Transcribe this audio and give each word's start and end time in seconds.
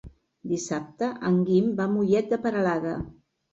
Dissabte 0.51 1.09
en 1.29 1.37
Guim 1.51 1.69
va 1.83 1.87
a 1.91 1.93
Mollet 1.93 2.35
de 2.35 2.43
Peralada. 2.49 2.99